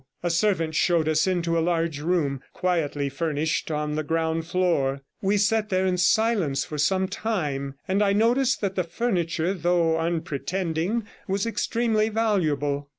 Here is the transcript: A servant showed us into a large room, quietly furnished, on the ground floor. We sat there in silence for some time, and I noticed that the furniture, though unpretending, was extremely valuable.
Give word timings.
A 0.23 0.31
servant 0.31 0.73
showed 0.73 1.07
us 1.07 1.27
into 1.27 1.55
a 1.59 1.61
large 1.61 1.99
room, 1.99 2.41
quietly 2.53 3.07
furnished, 3.07 3.69
on 3.69 3.93
the 3.93 4.01
ground 4.01 4.47
floor. 4.47 5.01
We 5.21 5.37
sat 5.37 5.69
there 5.69 5.85
in 5.85 5.97
silence 5.99 6.65
for 6.65 6.79
some 6.79 7.07
time, 7.07 7.75
and 7.87 8.01
I 8.01 8.11
noticed 8.11 8.61
that 8.61 8.73
the 8.73 8.83
furniture, 8.83 9.53
though 9.53 9.99
unpretending, 9.99 11.05
was 11.27 11.45
extremely 11.45 12.09
valuable. 12.09 12.89